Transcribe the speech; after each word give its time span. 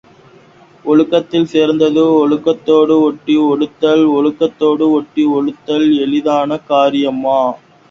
ஒழுக்கத்தில் 0.85 1.45
சிறந்தது 1.45 2.03
உலகத்தோடு 2.21 2.95
ஒட்டி 3.01 3.35
ஒழுகுதல், 3.45 4.03
உலகத்தோடு 4.15 4.87
ஒட்டி 4.97 5.25
ஒழுகுதல் 5.35 5.89
எளிதான 6.01 6.61
காரியமா? 6.69 7.41